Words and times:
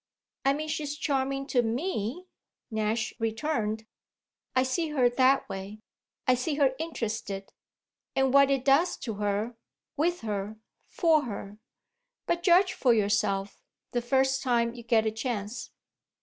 "I 0.43 0.53
mean 0.53 0.67
she's 0.67 0.97
charming 0.97 1.45
to 1.49 1.61
me," 1.61 2.25
Nash 2.71 3.13
returned. 3.19 3.85
"I 4.55 4.63
see 4.63 4.87
her 4.89 5.11
that 5.11 5.47
way. 5.47 5.77
I 6.25 6.33
see 6.33 6.55
her 6.55 6.73
interested 6.79 7.53
and 8.15 8.33
what 8.33 8.49
it 8.49 8.65
does 8.65 8.97
to 8.97 9.13
her, 9.21 9.55
with 9.95 10.21
her, 10.21 10.57
for 10.87 11.25
her. 11.25 11.59
But 12.25 12.41
judge 12.41 12.73
for 12.73 12.95
yourself 12.95 13.61
the 13.91 14.01
first 14.01 14.41
time 14.41 14.73
you 14.73 14.81
get 14.81 15.05
a 15.05 15.11
chance." 15.11 15.69